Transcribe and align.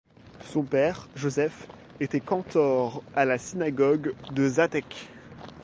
Son 0.51 0.63
père, 0.63 1.07
Josef, 1.15 1.67
était 1.99 2.21
cantor 2.21 3.03
à 3.15 3.23
la 3.23 3.37
synagogue 3.37 4.15
de 4.31 4.49
Žatec. 4.49 5.09